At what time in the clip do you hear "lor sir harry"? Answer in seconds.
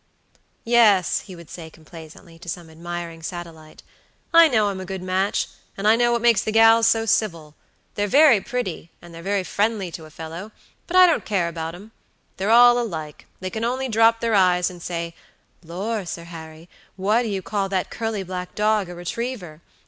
15.63-16.67